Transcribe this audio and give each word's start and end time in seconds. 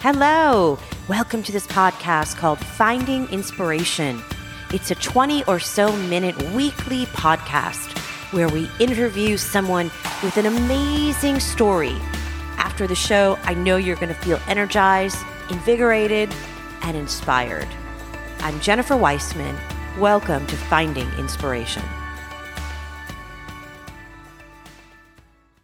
Hello. 0.00 0.78
Welcome 1.08 1.42
to 1.44 1.52
this 1.52 1.66
podcast 1.66 2.36
called 2.36 2.58
Finding 2.58 3.26
Inspiration. 3.30 4.22
It's 4.72 4.90
a 4.90 4.94
20 4.94 5.44
or 5.44 5.58
so 5.58 5.90
minute 5.96 6.40
weekly 6.52 7.06
podcast 7.06 7.96
where 8.32 8.48
we 8.48 8.70
interview 8.78 9.38
someone 9.38 9.90
with 10.22 10.36
an 10.36 10.46
amazing 10.46 11.40
story. 11.40 11.96
After 12.58 12.86
the 12.86 12.94
show, 12.94 13.38
I 13.44 13.54
know 13.54 13.78
you're 13.78 13.96
going 13.96 14.14
to 14.14 14.20
feel 14.20 14.38
energized, 14.46 15.18
invigorated, 15.50 16.32
and 16.82 16.94
inspired. 16.94 17.68
I'm 18.40 18.60
Jennifer 18.60 18.96
Weissman. 18.96 19.56
Welcome 19.98 20.46
to 20.48 20.56
Finding 20.56 21.10
Inspiration. 21.14 21.82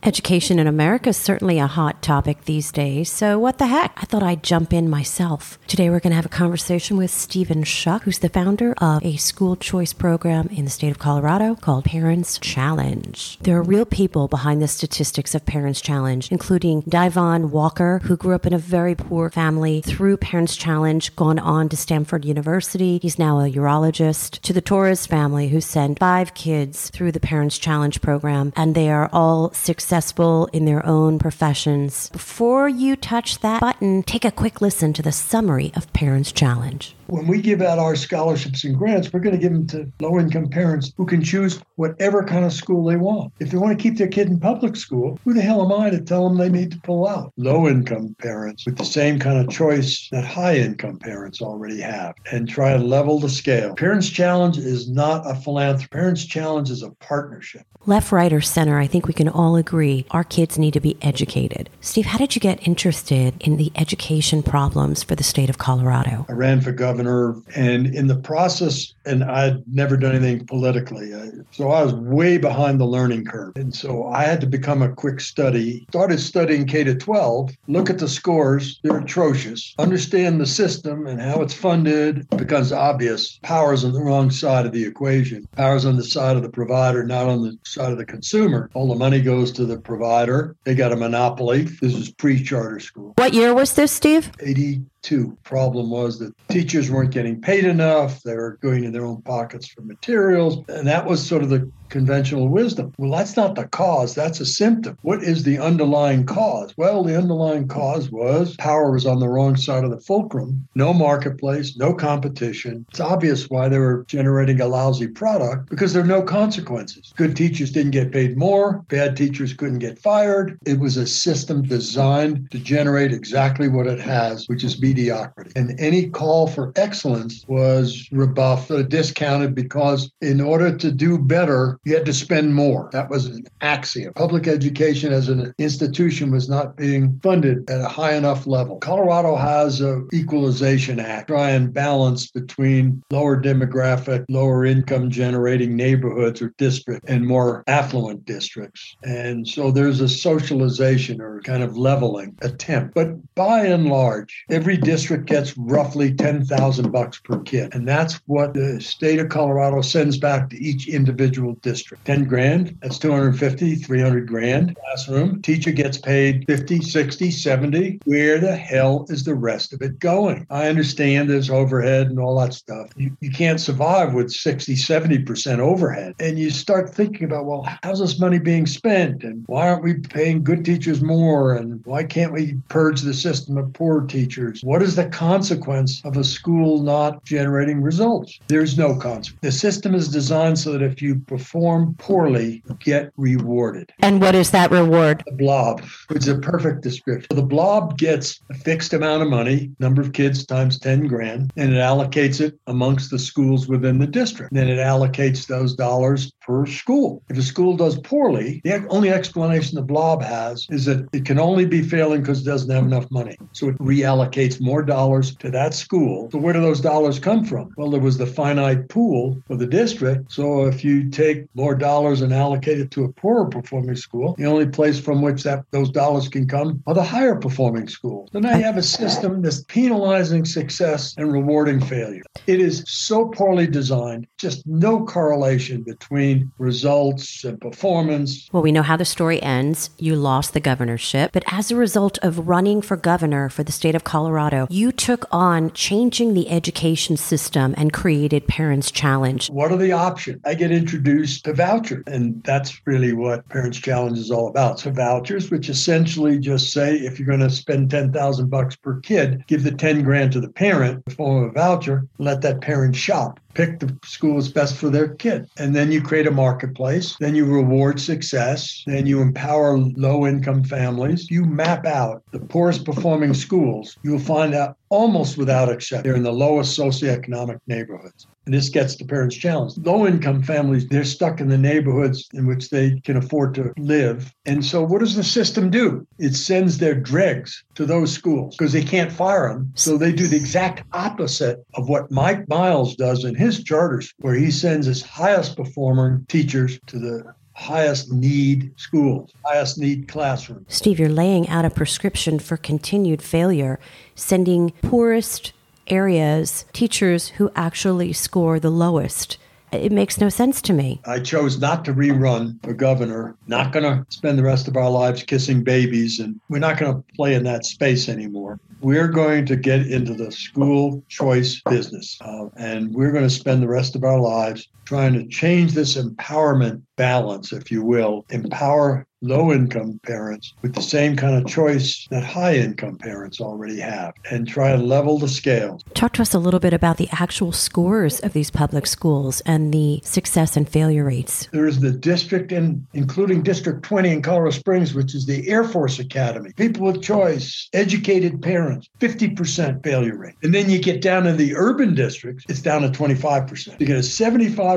Education 0.05 0.59
in 0.59 0.67
America 0.67 1.11
is 1.11 1.17
certainly 1.17 1.61
a 1.61 1.69
hot 1.69 2.03
topic 2.03 2.45
these 2.45 2.73
days, 2.73 3.09
so 3.09 3.39
what 3.39 3.59
the 3.59 3.69
heck? 3.69 3.93
I 3.97 4.05
thought 4.05 4.25
I'd 4.25 4.43
jump 4.43 4.73
in 4.73 4.91
myself. 4.91 5.61
Today 5.69 5.91
we're 5.91 6.01
going 6.01 6.11
to 6.11 6.17
have 6.17 6.27
a 6.27 6.29
conversation 6.29 6.97
with 6.97 7.13
Stephen 7.13 7.63
Schuck, 7.63 8.03
who's 8.03 8.19
the 8.19 8.29
founder 8.29 8.75
of 8.79 9.05
a 9.05 9.15
school 9.15 9.55
choice 9.55 9.93
program 9.93 10.49
in 10.49 10.65
the 10.65 10.73
state 10.73 10.91
of 10.91 10.99
Colorado 10.99 11.55
called 11.55 11.85
Parents 11.85 12.41
Challenge. 12.41 13.39
There 13.43 13.57
are 13.57 13.63
real 13.63 13.85
people 13.85 14.27
behind 14.27 14.61
the 14.61 14.67
statistics 14.67 15.37
of 15.37 15.47
Parents 15.47 15.81
Challenge, 15.81 16.33
including 16.33 16.83
Divon 16.83 17.51
Walker, 17.51 18.01
who 18.03 18.17
grew 18.17 18.35
up 18.35 18.45
in 18.45 18.53
a 18.53 18.59
very 18.59 18.97
poor 18.97 19.31
family 19.31 19.83
through 19.83 20.17
Parents 20.17 20.57
Challenge, 20.57 21.15
gone 21.15 21.39
on 21.39 21.69
to 21.69 21.77
Stanford 21.77 22.25
University. 22.25 22.99
He's 23.01 23.21
now 23.21 23.39
a 23.39 23.49
urologist. 23.49 24.41
To 24.41 24.53
the 24.53 24.61
Torres 24.61 25.07
family, 25.07 25.47
who 25.47 25.61
sent 25.61 26.01
five 26.01 26.35
kids 26.35 26.91
through 26.91 27.13
the 27.13 27.21
Parents 27.21 27.57
Challenge 27.57 28.01
program, 28.03 28.53
and 28.57 28.75
they 28.75 28.91
are 28.91 29.09
all 29.13 29.53
successful 29.53 29.92
successful 29.93 30.49
in 30.55 30.65
their 30.65 30.85
own 30.87 31.19
professions. 31.19 32.09
Before 32.09 32.67
you 32.67 32.97
touch 32.97 33.41
that 33.41 33.61
button, 33.61 34.03
take 34.03 34.25
a 34.25 34.31
quick 34.31 34.63
listen 34.63 34.95
to 34.95 35.03
the 35.03 35.13
summary 35.13 35.71
of 35.77 35.93
Parents 35.93 36.33
Challenge 36.33 36.95
when 37.13 37.27
we 37.27 37.43
give 37.43 37.61
out 37.61 37.79
our 37.79 37.95
scholarships 37.95 38.65
and 38.65 38.75
grants, 38.75 39.13
we're 39.13 39.21
going 39.21 39.39
to 39.39 39.41
give 39.41 39.53
them 39.53 39.67
to 39.67 39.93
low 40.01 40.19
income 40.19 40.49
parents 40.49 40.95
who 40.97 41.05
can 41.05 41.23
choose 41.23 41.61
whatever 41.77 42.25
kind 42.25 42.47
of 42.47 42.55
school 42.55 42.87
they 42.87 42.97
want. 42.97 43.35
If 43.39 43.51
they 43.51 43.59
want 43.59 43.77
to 43.77 43.83
keep 43.83 43.99
their 43.99 44.09
kid 44.09 44.29
in 44.29 44.41
public 44.41 44.77
school, 44.77 45.19
who 45.23 45.35
the 45.35 45.43
hell 45.43 45.63
am 45.63 45.79
I 45.79 45.91
to 45.91 46.01
tell 46.01 46.27
them 46.27 46.39
they 46.39 46.49
need 46.49 46.73
to 46.73 46.81
pull 46.81 47.07
out? 47.07 47.31
Low 47.37 47.69
income 47.69 48.17
parents 48.19 48.65
with 48.65 48.79
the 48.79 48.85
same 48.87 49.19
kind 49.19 49.39
of 49.39 49.55
choice 49.55 50.09
that 50.11 50.25
high 50.25 50.57
income 50.57 50.99
parents 50.99 51.43
already 51.43 51.83
have 51.83 52.15
and 52.31 52.49
try 52.49 52.73
to 52.73 52.83
level 52.83 53.21
the 53.21 53.29
scale. 53.29 53.75
Parents 53.75 54.09
Challenge 54.09 54.57
is 54.57 54.89
not 54.89 55.31
a 55.31 55.35
philanthropy, 55.35 55.89
Parents 55.89 56.25
Challenge 56.25 56.71
is 56.71 56.83
a 56.83 56.93
partnership. 56.93 57.67
Left, 57.85 58.13
right, 58.13 58.33
or 58.33 58.41
center, 58.41 58.79
I 58.79 58.87
think 58.87 59.07
we 59.07 59.13
can 59.13 59.29
all 59.29 59.57
agree 59.57 59.82
our 60.11 60.25
kids 60.25 60.59
need 60.59 60.75
to 60.75 60.81
be 60.81 60.97
educated. 61.03 61.69
Steve, 61.81 62.07
how 62.07 62.19
did 62.19 62.35
you 62.35 62.41
get 62.41 62.67
interested 62.67 63.35
in 63.41 63.57
the 63.57 63.73
education 63.77 64.43
problems 64.43 65.03
for 65.03 65.15
the 65.15 65.25
state 65.25 65.51
of 65.51 65.59
Colorado? 65.59 66.27
I 66.29 66.33
ran 66.33 66.61
for 66.61 66.73
governor. 66.73 67.37
And 67.57 67.87
in 67.87 68.07
the 68.07 68.17
process, 68.17 68.95
and 69.05 69.25
I'd 69.25 69.63
never 69.73 69.97
done 69.97 70.15
anything 70.15 70.47
politically. 70.47 71.13
Uh, 71.13 71.43
so 71.51 71.71
I 71.71 71.83
was 71.83 71.95
way 71.95 72.39
behind 72.39 72.81
the 72.81 72.87
learning 72.87 73.25
curve. 73.25 73.57
And 73.57 73.75
so 73.75 74.07
I 74.07 74.25
had 74.25 74.41
to 74.43 74.47
become 74.47 74.83
a 74.83 74.95
quick 74.95 75.21
study. 75.21 75.85
Started 75.91 76.21
studying 76.21 76.67
K 76.67 76.85
to 76.85 76.95
12, 76.95 77.51
look 77.69 77.91
at 77.91 77.99
the 77.99 78.09
scores, 78.09 78.79
they're 78.83 78.99
atrocious. 78.99 79.75
Understand 79.79 80.41
the 80.41 80.47
system 80.47 81.07
and 81.07 81.21
how 81.21 81.43
it's 81.43 81.55
funded 81.55 82.29
becomes 82.31 82.73
obvious. 82.73 83.39
Power's 83.43 83.85
on 83.85 83.93
the 83.93 84.01
wrong 84.01 84.31
side 84.31 84.67
of 84.67 84.73
the 84.73 84.85
equation. 84.85 85.47
Power's 85.57 85.85
on 85.85 85.97
the 85.97 86.05
side 86.05 86.37
of 86.37 86.43
the 86.43 86.49
provider, 86.49 87.05
not 87.05 87.27
on 87.27 87.43
the 87.43 87.59
side 87.65 87.93
of 87.93 87.99
the 87.99 88.05
consumer. 88.05 88.71
All 88.75 88.89
the 88.89 88.95
money 88.95 89.21
goes 89.21 89.51
to 89.53 89.65
the 89.65 89.72
provider. 89.79 90.57
They 90.65 90.75
got 90.75 90.93
a 90.93 90.97
monopoly. 90.97 91.63
This 91.63 91.95
is 91.95 92.11
pre 92.11 92.43
charter 92.43 92.81
school. 92.81 93.13
What 93.17 93.35
year 93.35 93.55
was 93.55 93.75
this, 93.75 93.93
Steve? 93.93 94.31
80 94.41 94.83
two. 95.03 95.37
Problem 95.45 95.91
was 95.91 96.19
that 96.19 96.33
teachers 96.49 96.91
weren't 96.91 97.11
getting 97.11 97.41
paid 97.41 97.65
enough. 97.65 98.23
They 98.23 98.35
were 98.35 98.59
going 98.63 98.85
in 98.85 98.93
their 98.93 99.05
own 99.05 99.23
pockets 99.23 99.69
for 99.69 99.83
materials. 99.83 100.65
And 100.69 100.87
that 100.87 101.07
was 101.07 101.25
sort 101.25 101.43
of 101.43 101.51
the 101.51 101.71
conventional 101.93 102.49
wisdom. 102.49 102.93
Well, 102.97 103.11
that's 103.11 103.37
not 103.37 103.55
the 103.55 103.69
cause, 103.69 104.15
that's 104.15 104.41
a 104.41 104.47
symptom. 104.47 104.97
What 105.03 105.23
is 105.23 105.45
the 105.45 105.59
underlying 105.59 106.25
cause? 106.25 106.73
Well, 106.79 107.05
the 107.05 107.17
underlying 107.17 107.69
cause 107.69 108.11
was 108.11 108.57
power 108.57 108.91
was 108.91 109.07
on 109.07 109.21
the 109.21 109.29
wrong 109.29 109.57
side 109.57 109.85
of 109.85 109.91
the 109.91 110.01
fulcrum, 110.01 110.67
no 110.75 110.95
marketplace, 110.95 111.77
no 111.77 111.93
competition. 111.93 112.87
It's 112.89 113.01
obvious 113.01 113.51
why 113.51 113.69
they 113.69 113.79
were 113.79 114.05
generating 114.09 114.61
a 114.63 114.67
lousy 114.67 115.07
product 115.07 115.69
because 115.69 115.93
there 115.93 116.03
are 116.03 116.07
no 116.07 116.23
consequences. 116.23 117.13
Good 117.15 117.37
teachers 117.37 117.71
didn't 117.71 117.91
get 117.91 118.11
paid 118.11 118.39
more, 118.39 118.85
bad 118.89 119.15
teachers 119.15 119.53
couldn't 119.53 119.81
get 119.81 119.99
fired. 119.99 120.59
It 120.65 120.81
was 120.81 120.97
a 120.97 121.07
system 121.07 121.63
designed 121.63 122.51
to 122.53 122.59
generate 122.59 123.13
exactly 123.13 123.69
what 123.69 123.87
it 123.87 124.01
has, 124.01 124.49
which 124.49 124.65
is 124.65 124.81
mediocrity. 124.93 125.53
And 125.57 125.79
any 125.81 126.09
call 126.09 126.47
for 126.47 126.73
excellence 126.77 127.45
was 127.49 128.09
rebuffed 128.13 128.71
or 128.71 128.83
discounted 128.83 129.55
because 129.55 130.11
in 130.21 130.41
order 130.41 130.77
to 130.77 130.93
do 130.93 131.19
better, 131.19 131.79
you 131.85 131.95
had 131.95 132.05
to 132.07 132.13
spend 132.13 132.55
more. 132.55 132.91
That 132.93 133.09
was 133.09 133.27
an 133.27 133.47
axiom. 133.61 134.13
Public 134.15 134.47
education 134.47 135.13
as 135.13 135.29
an 135.29 135.55
institution 135.59 136.31
was 136.31 136.49
not 136.49 136.77
being 136.77 137.19
funded 137.23 137.69
at 137.71 137.81
a 137.81 137.89
high 137.89 138.15
enough 138.15 138.47
level. 138.47 138.79
Colorado 138.79 139.37
has 139.37 139.81
an 139.81 140.09
equalization 140.13 141.01
act, 141.01 141.29
try 141.29 141.51
and 141.51 141.73
balance 141.73 142.31
between 142.31 143.03
lower 143.11 143.41
demographic, 143.41 144.25
lower 144.29 144.65
income 144.65 145.11
generating 145.11 145.75
neighborhoods 145.75 146.43
or 146.43 146.53
districts 146.59 147.09
and 147.09 147.27
more 147.27 147.65
affluent 147.67 148.25
districts. 148.27 148.97
And 149.03 149.49
so 149.49 149.71
there's 149.71 150.01
a 150.01 150.09
socialization 150.09 151.21
or 151.21 151.41
kind 151.41 151.63
of 151.63 151.77
leveling 151.77 152.37
attempt. 152.43 152.95
But 152.95 153.35
by 153.35 153.65
and 153.67 153.87
large, 153.87 154.45
every 154.51 154.77
district 154.83 155.27
gets 155.27 155.57
roughly 155.57 156.15
10,000 156.15 156.91
bucks 156.91 157.19
per 157.19 157.41
kid. 157.41 157.75
And 157.75 157.87
that's 157.87 158.15
what 158.27 158.55
the 158.55 158.81
state 158.81 159.19
of 159.19 159.29
Colorado 159.29 159.83
sends 159.83 160.17
back 160.17 160.51
to 160.51 160.57
each 160.57 160.89
individual 160.89 161.55
district 161.55 161.73
district. 161.73 162.05
10 162.05 162.25
grand, 162.25 162.79
that's 162.83 162.99
250, 162.99 163.77
300 163.77 164.29
grand. 164.29 164.77
Classroom, 164.77 165.43
teacher 165.43 165.73
gets 165.73 165.99
paid 165.99 166.45
50, 166.47 166.81
60, 166.81 167.31
70. 167.31 168.01
Where 168.05 168.39
the 168.39 168.55
hell 168.55 169.07
is 169.09 169.25
the 169.25 169.35
rest 169.35 169.73
of 169.73 169.83
it 169.83 169.99
going? 169.99 170.47
I 170.51 170.69
understand 170.69 171.29
there's 171.29 171.51
overhead 171.51 172.09
and 172.09 172.19
all 172.19 172.39
that 172.41 172.55
stuff. 172.55 172.91
You, 172.97 173.17
you 173.21 173.31
can't 173.31 173.61
survive 173.61 174.15
with 174.15 174.31
60, 174.31 174.75
70% 174.75 175.59
overhead. 175.59 176.15
And 176.21 176.39
you 176.39 176.51
start 176.51 176.95
thinking 176.95 177.25
about, 177.25 177.47
well, 177.47 177.67
how's 177.83 178.01
this 178.01 178.19
money 178.19 178.39
being 178.39 178.67
spent? 178.67 179.25
And 179.25 179.45
why 179.47 179.69
aren't 179.69 179.85
we 179.85 179.95
paying 179.95 180.45
good 180.45 180.65
teachers 180.65 181.03
more? 181.03 181.55
And 181.55 181.85
why 181.87 182.05
can't 182.05 182.33
we 182.33 182.59
purge 182.69 183.01
the 183.01 183.15
system 183.15 183.57
of 183.57 183.73
poor 183.73 184.03
teachers? 184.03 184.63
What 184.73 184.81
is 184.81 184.97
the 184.97 185.05
consequence 185.05 186.01
of 186.03 186.17
a 186.17 186.25
school 186.25 186.83
not 186.83 187.23
generating 187.25 187.83
results? 187.83 188.39
There's 188.47 188.79
no 188.79 188.97
consequence. 188.97 189.43
The 189.43 189.53
system 189.53 189.95
is 189.95 190.09
designed 190.09 190.59
so 190.59 190.73
that 190.73 190.81
if 190.81 191.03
you 191.03 191.17
perform 191.17 191.95
poorly 191.99 192.63
get 192.81 193.13
rewarded. 193.19 193.93
And 193.99 194.23
what 194.23 194.35
is 194.35 194.51
that 194.53 194.71
reward? 194.71 195.25
The 195.27 195.33
blob, 195.33 195.83
which 196.09 196.23
is 196.23 196.29
a 196.29 196.39
perfect 196.39 196.81
description. 196.81 197.37
The 197.37 197.43
blob 197.43 197.99
gets 197.99 198.41
a 198.49 198.55
fixed 198.55 198.95
amount 198.95 199.23
of 199.23 199.29
money, 199.29 199.71
number 199.79 200.01
of 200.01 200.15
kids 200.15 200.47
times 200.47 200.79
10 200.79 201.07
grand, 201.07 201.53
and 201.59 201.75
it 201.75 201.77
allocates 201.77 202.41
it 202.41 202.59
amongst 202.67 203.11
the 203.11 203.19
schools 203.19 203.69
within 203.69 203.99
the 203.99 204.07
district. 204.07 204.55
Then 204.55 204.71
it 204.71 204.79
allocates 204.79 205.47
those 205.47 205.75
dollars 205.75 206.33
per 206.41 206.65
school. 206.65 207.23
If 207.29 207.37
a 207.37 207.43
school 207.43 207.77
does 207.77 208.01
poorly, 208.01 208.63
the 208.65 208.87
only 208.89 209.11
explanation 209.11 209.77
the 209.77 209.83
blob 209.83 210.23
has 210.23 210.67
is 210.71 210.87
that 210.87 211.07
it 211.13 211.27
can 211.27 211.39
only 211.39 211.67
be 211.67 211.83
failing 211.83 212.23
because 212.23 212.41
it 212.41 212.47
doesn't 212.47 212.71
have 212.71 212.87
enough 212.87 213.11
money. 213.11 213.37
So 213.53 213.69
it 213.69 213.77
reallocates 213.77 214.62
more 214.63 214.83
dollars 214.83 215.35
to 215.37 215.51
that 215.51 215.75
school. 215.75 216.31
So 216.31 216.39
where 216.39 216.53
do 216.53 216.61
those 216.61 216.81
dollars 216.81 217.19
come 217.19 217.45
from? 217.45 217.73
Well, 217.77 217.91
there 217.91 218.01
was 218.01 218.19
the 218.19 218.27
finite 218.27 218.89
pool 218.89 219.43
for 219.47 219.57
the 219.57 219.67
district. 219.67 220.33
So 220.33 220.67
if 220.67 220.85
you 220.85 221.11
take 221.11 221.47
more 221.55 221.75
dollars 221.75 222.23
and 222.23 222.33
allocate 222.33 222.81
it 222.81 222.91
to 222.93 223.05
a 223.05 223.13
poorer 223.13 223.47
performing 223.47 223.97
school. 223.97 224.35
The 224.39 224.47
only 224.47 224.67
place 224.67 224.99
from 224.99 225.23
which 225.23 225.43
that 225.43 225.65
those 225.71 225.91
dollars 225.91 226.29
can 226.29 226.47
come 226.47 226.83
are 226.87 226.95
the 226.95 227.03
higher 227.03 227.37
performing 227.37 227.89
schools. 227.89 228.31
So 228.33 228.39
now 228.39 228.57
you 228.57 228.65
have 228.65 228.77
a 228.77 228.83
system 228.83 229.43
that's 229.43 229.63
penalizing 229.65 230.45
success 230.45 231.15
and 231.17 231.33
rewarding 231.33 231.81
failure. 231.81 232.23
It 232.47 232.61
is 232.61 232.85
so 232.87 233.27
poorly 233.27 233.67
designed, 233.67 234.27
just 234.39 234.67
no 234.67 235.05
correlation 235.05 235.83
between 235.83 236.51
results 236.59 237.45
and 237.45 237.61
performance. 237.61 238.49
Well, 238.53 238.63
we 238.63 238.73
know 238.73 238.83
how 238.83 238.97
the 238.97 239.05
story 239.05 239.41
ends. 239.43 239.91
You 239.99 240.17
lost 240.17 240.55
the 240.55 240.61
governorship, 240.61 241.33
but 241.33 241.45
as 241.47 241.71
a 241.71 241.77
result 241.77 242.19
of 242.23 242.49
running 242.49 242.83
for 242.83 242.97
governor 242.97 243.49
for 243.49 243.63
the 243.63 243.73
state 243.73 243.95
of 243.95 244.05
Colorado, 244.05 244.52
you 244.69 244.93
took 244.93 245.27
on 245.31 245.73
changing 245.73 246.35
the 246.35 246.49
education 246.51 247.17
system 247.17 247.75
and 247.77 247.93
created 247.93 248.47
Parents 248.47 248.91
Challenge. 248.91 249.51
What 249.51 249.73
are 249.73 249.77
the 249.77 249.93
options? 249.93 250.41
I 250.45 250.55
get 250.55 250.71
introduced 250.71 251.45
to 251.45 251.55
vouchers, 251.55 252.05
And 252.07 252.43
that's 252.45 252.81
really 252.87 253.13
what 253.13 253.49
Parents 253.49 253.79
Challenge 253.79 254.19
is 254.19 254.31
all 254.31 254.49
about. 254.49 254.81
So 254.81 254.91
vouchers, 254.91 255.51
which 255.51 255.69
essentially 255.69 256.39
just 256.39 256.73
say 256.73 256.97
if 256.97 257.19
you're 257.19 257.29
going 257.29 257.41
to 257.41 257.51
spend 257.51 257.91
10,000 257.91 258.51
bucks 258.51 258.77
per 258.77 259.01
kid, 259.01 259.45
give 259.47 259.65
the 259.65 259.73
10 259.73 260.03
grand 260.03 260.33
to 260.33 260.41
the 260.41 260.49
parent 260.49 260.97
in 260.97 261.03
the 261.07 261.15
form 261.15 261.45
of 261.45 261.51
a 261.51 261.53
voucher, 261.53 261.99
and 261.99 262.09
let 262.19 262.43
that 262.43 262.61
parent 262.61 262.97
shop. 262.97 263.41
Pick 263.55 263.81
the 263.81 263.97
schools 264.05 264.49
best 264.49 264.77
for 264.77 264.91
their 264.91 265.15
kid. 265.15 265.49
And 265.59 265.75
then 265.75 265.93
you 265.93 266.03
create 266.03 266.27
a 266.27 266.31
marketplace, 266.31 267.17
then 267.21 267.35
you 267.35 267.45
reward 267.45 268.01
success, 268.01 268.83
then 268.87 269.07
you 269.07 269.21
empower 269.21 269.79
low 269.79 270.27
income 270.27 270.65
families. 270.65 271.31
You 271.31 271.45
map 271.45 271.87
out 271.87 272.23
the 272.33 272.41
poorest 272.41 272.85
performing 272.85 273.35
schools. 273.35 273.97
You'll 274.03 274.19
find 274.19 274.55
out 274.55 274.77
almost 274.89 275.39
without 275.39 275.69
exception, 275.69 276.05
they're 276.05 276.17
in 276.17 276.23
the 276.23 276.33
lowest 276.33 276.79
socioeconomic 276.79 277.59
neighborhoods. 277.67 278.27
And 278.45 278.55
this 278.55 278.69
gets 278.69 278.97
the 278.97 279.05
parents' 279.05 279.37
challenge. 279.37 279.75
Low 279.79 280.07
income 280.07 280.43
families, 280.43 280.89
they're 280.89 281.05
stuck 281.05 281.41
in 281.41 281.49
the 281.49 281.59
neighborhoods 281.59 282.29
in 282.35 282.47
which 282.47 282.71
they 282.71 283.01
can 283.01 283.17
afford 283.17 283.55
to 283.55 283.73
live. 283.79 284.35
And 284.47 284.65
so, 284.65 284.83
what 284.83 285.01
does 285.01 285.15
the 285.15 285.25
system 285.25 285.71
do? 285.71 286.07
It 286.19 286.35
sends 286.35 286.79
their 286.79 286.95
dregs 286.95 287.63
to 287.75 287.85
those 287.85 288.13
schools 288.13 288.57
because 288.57 288.73
they 288.73 288.83
can't 288.83 289.13
fire 289.13 289.49
them. 289.49 289.73
So, 289.75 289.97
they 289.97 290.13
do 290.13 290.27
the 290.27 290.37
exact 290.37 290.83
opposite 290.93 291.65
of 291.75 291.89
what 291.89 292.11
Mike 292.11 292.49
Miles 292.49 292.97
does 292.97 293.25
in 293.25 293.35
his 293.35 293.63
charters, 293.63 294.13
where 294.19 294.35
he 294.35 294.51
sends 294.51 294.87
his 294.87 295.03
highest 295.03 295.57
performing 295.57 296.25
teachers 296.29 296.81
to 296.87 296.99
the 296.99 297.35
highest 297.55 298.11
need 298.11 298.73
schools, 298.77 299.31
highest 299.45 299.79
need 299.79 300.09
classrooms. 300.09 300.67
Steve, 300.69 300.99
you're 300.99 301.09
laying 301.09 301.49
out 301.49 301.65
a 301.65 301.71
prescription 301.71 302.39
for 302.39 302.57
continued 302.57 303.23
failure, 303.23 303.79
sending 304.15 304.71
poorest 304.83 305.53
areas 305.93 306.65
teachers 306.73 307.29
who 307.29 307.51
actually 307.55 308.13
score 308.15 308.59
the 308.59 308.71
lowest. 308.71 309.37
It 309.73 309.93
makes 309.93 310.21
no 310.21 310.29
sense 310.29 310.61
to 310.63 310.73
me. 310.73 311.01
I 311.07 311.19
chose 311.21 311.59
not 311.59 311.85
to 311.87 311.95
rerun 311.95 312.63
for 312.63 312.75
governor, 312.75 313.37
not 313.47 313.73
going 313.73 313.85
to 313.85 314.05
spend 314.11 314.39
the 314.39 314.43
rest 314.43 314.69
of 314.69 314.77
our 314.77 314.91
lives 314.91 315.23
kissing 315.23 315.63
babies, 315.63 316.19
and 316.19 316.39
we're 316.51 316.59
not 316.59 316.79
going 316.79 316.95
to 316.95 317.03
play 317.15 317.35
in 317.35 317.45
that 317.45 317.65
space 317.65 318.09
anymore. 318.09 318.59
We're 318.83 319.09
going 319.09 319.47
to 319.47 319.57
get 319.57 319.87
into 319.87 320.13
the 320.13 320.31
school 320.31 321.03
choice 321.09 321.63
business, 321.71 322.19
uh, 322.21 322.47
and 322.57 322.93
we're 322.95 323.13
going 323.13 323.25
to 323.25 323.31
spend 323.31 323.63
the 323.63 323.69
rest 323.69 323.97
of 323.97 324.05
our 324.05 324.21
lives 324.21 324.69
trying 324.85 325.15
to 325.15 325.27
change 325.27 325.73
this 325.73 325.97
empowerment 325.97 326.83
balance, 326.97 327.53
if 327.53 327.71
you 327.71 327.83
will, 327.83 328.25
empower 328.31 329.07
low 329.23 329.53
income 329.53 330.01
parents 330.05 330.53
with 330.63 330.75
the 330.75 330.83
same 330.83 331.17
kind 331.17 331.37
of 331.37 331.47
choice 331.47 332.07
that 332.11 332.25
high 332.25 332.57
income 332.57 332.99
parents 332.99 333.41
already 333.41 333.79
have 333.79 334.13
and 334.31 334.49
try 334.49 334.73
to 334.73 334.77
level 334.77 335.17
the 335.17 335.29
scales. 335.29 335.83
Talk 335.95 336.13
to 336.15 336.23
us 336.23 336.35
a 336.35 336.39
little 336.41 336.59
bit 336.59 336.73
about 336.73 336.97
the 336.97 337.09
actual 337.13 337.53
scores 337.53 338.19
of 338.21 338.33
these 338.33 338.51
public 338.51 338.87
schools 338.87 339.41
and 339.43 339.73
the 339.73 340.01
success 340.03 340.57
and 340.57 340.69
failure 340.69 341.05
rates. 341.05 341.49
There's 341.53 341.79
the 341.79 341.93
district, 341.93 342.51
in, 342.51 342.85
including 342.95 343.43
District 343.43 343.83
20 343.83 344.11
in 344.11 344.23
Colorado 344.23 344.51
Springs, 344.51 344.93
which 344.93 345.15
is 345.15 345.25
the 345.25 345.49
Air 345.49 345.65
Force 345.65 346.01
Academy. 346.01 346.53
People 346.57 346.87
with 346.87 347.03
choice, 347.03 347.69
educated 347.73 348.43
parents, 348.43 348.89
50% 348.99 349.85
failure 349.85 350.17
rate. 350.17 350.35
And 350.43 350.53
then 350.53 350.69
you 350.69 350.81
get 350.81 351.01
down 351.01 351.23
to 351.25 351.33
the 351.33 351.55
urban 351.55 351.95
districts, 351.95 352.45
it's 352.49 352.61
down 352.61 352.83
to 352.83 352.89
25%. 352.89 353.79
You 353.79 353.87
get 353.87 353.97
a 353.97 354.01
75% 354.01 354.72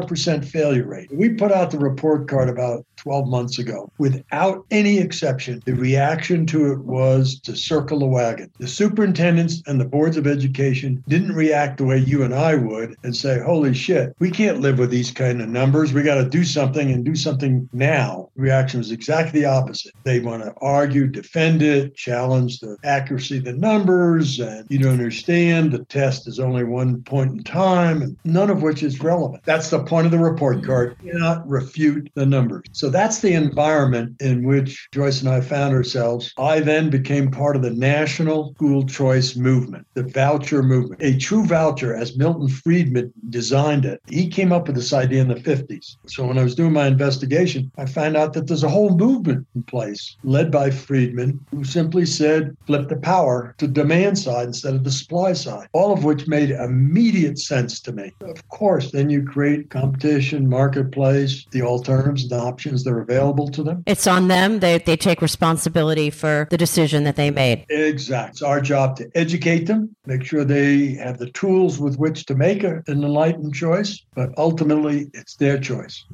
failure 0.46 0.86
rate. 0.86 1.10
We 1.14 1.30
put 1.30 1.52
out 1.52 1.72
the 1.72 1.80
report 1.80 2.28
card 2.28 2.50
about 2.50 2.86
12 3.06 3.28
months 3.28 3.60
ago. 3.60 3.92
Without 4.00 4.66
any 4.72 4.98
exception, 4.98 5.62
the 5.66 5.74
reaction 5.74 6.44
to 6.48 6.72
it 6.72 6.80
was 6.80 7.40
to 7.42 7.56
circle 7.56 8.00
the 8.00 8.06
wagon. 8.08 8.50
The 8.60 8.68
superintendents 8.68 9.62
and 9.68 9.80
the 9.80 9.86
boards 9.86 10.18
of 10.18 10.26
education 10.26 11.04
didn't 11.08 11.36
react 11.36 11.78
the 11.78 11.86
way 11.86 12.00
you 12.00 12.24
and 12.24 12.34
I 12.34 12.56
would 12.56 12.96
and 13.04 13.16
say, 13.16 13.40
holy 13.40 13.76
shit, 13.76 14.16
we 14.18 14.32
can't 14.32 14.60
live 14.60 14.80
with 14.80 14.90
these 14.90 15.12
kind 15.12 15.40
of 15.40 15.50
numbers. 15.50 15.94
We 15.94 16.02
got 16.02 16.16
to 16.16 16.28
do 16.28 16.44
something 16.44 16.92
and 16.92 17.06
do 17.06 17.16
something 17.16 17.70
now. 17.74 18.32
The 18.36 18.42
reaction 18.42 18.80
was 18.80 18.92
exactly 18.92 19.42
the 19.42 19.48
opposite. 19.48 19.94
They 20.04 20.20
want 20.20 20.42
to 20.44 20.56
argue, 20.60 21.06
defend 21.06 21.62
it, 21.62 21.96
challenge 21.96 22.60
the 22.60 22.76
accuracy 22.84 23.38
of 23.38 23.44
the 23.44 23.54
numbers, 23.54 24.40
and 24.40 24.66
you 24.70 24.80
don't 24.80 24.94
understand 24.94 25.72
the 25.72 25.86
test 25.86 26.28
is 26.28 26.40
only 26.40 26.64
one 26.64 27.04
point 27.04 27.32
in 27.34 27.44
time, 27.44 28.02
and 28.02 28.18
none 28.24 28.50
of 28.50 28.64
which 28.64 28.82
is 28.82 29.00
relevant. 29.00 29.44
That's 29.46 29.70
the 29.70 29.84
point 29.84 30.08
of 30.08 30.12
the 30.12 30.18
report 30.18 30.64
card. 30.64 30.98
You 31.04 31.12
cannot 31.12 31.48
refute 31.48 32.10
the 32.16 32.26
numbers. 32.26 32.66
So 32.72 32.90
that's 32.96 33.20
the 33.20 33.34
environment 33.34 34.16
in 34.22 34.44
which 34.44 34.88
Joyce 34.94 35.22
and 35.22 35.30
I 35.30 35.42
found 35.42 35.74
ourselves. 35.74 36.32
I 36.38 36.62
then 36.62 36.90
became 36.90 37.30
part 37.30 37.56
of 37.56 37.62
the 37.62 37.72
national 37.72 38.54
school 38.54 38.86
choice 38.86 39.36
movement, 39.36 39.86
the 39.96 40.04
voucher 40.04 40.64
movement. 40.64 41.02
A 41.04 41.18
true 41.18 41.46
voucher, 41.46 41.94
as 41.94 42.18
Milton 42.18 42.48
Friedman 42.48 43.12
designed 43.30 43.86
it, 43.86 44.02
he 44.08 44.30
came 44.30 44.54
up 44.54 44.68
with 44.68 44.78
this 44.78 44.94
idea 44.94 45.22
in 45.22 45.28
the 45.28 45.36
50s. 45.36 45.98
So 46.08 46.26
when 46.26 46.38
I 46.38 46.44
was 46.44 46.56
doing 46.56 46.72
my 46.72 46.88
investigation, 46.88 47.70
I 47.78 47.86
found 47.86 48.16
out 48.16 48.34
that 48.34 48.48
there's 48.48 48.64
a 48.64 48.70
whole 48.70 48.96
movement 48.96 49.46
in 49.56 49.64
place 49.64 50.16
led 50.24 50.50
by 50.50 50.70
Friedman, 50.70 51.46
who 51.52 51.64
simply 51.66 52.06
said, 52.06 52.56
flip 52.66 52.88
the 52.88 52.96
power 52.96 53.56
to 53.58 53.68
demand 53.68 54.18
side 54.18 54.48
instead 54.48 54.74
of 54.74 54.86
the 54.86 54.92
supply 54.92 55.34
side, 55.34 55.68
all 55.74 55.92
of 55.92 56.06
which 56.06 56.28
made 56.28 56.52
immediate 56.52 57.40
sense 57.40 57.82
to 57.82 57.92
me. 57.92 58.14
Of 58.22 58.48
course, 58.48 58.92
then 58.92 59.10
you 59.10 59.24
create 59.24 59.70
competition, 59.70 60.48
marketplace, 60.48 61.46
the 61.52 61.62
alternatives, 61.62 62.30
the 62.30 62.40
options 62.40 62.85
that 62.86 62.94
are 62.94 63.02
available 63.02 63.50
to 63.50 63.64
them. 63.64 63.84
It's 63.86 64.08
on 64.08 64.30
them. 64.30 64.60
They, 64.60 64.78
they 64.78 64.96
take 64.96 65.22
responsibility 65.22 66.10
for 66.10 66.48
the 66.50 66.58
decision 66.58 67.04
that 67.04 67.18
they 67.18 67.30
made. 67.30 67.66
Exactly. 67.70 68.32
It's 68.32 68.42
our 68.42 68.62
job 68.62 68.96
to 68.98 69.10
educate 69.16 69.66
them, 69.66 69.96
make 70.06 70.24
sure 70.24 70.46
they 70.46 70.94
have 70.94 71.18
the 71.18 71.30
tools 71.32 71.80
with 71.80 71.98
which 71.98 72.26
to 72.28 72.36
make 72.36 72.64
an 72.64 72.84
enlightened 72.88 73.54
choice, 73.54 74.02
but 74.16 74.30
ultimately 74.38 75.10
it's 75.14 75.36
their 75.36 75.60
choice. 75.60 76.06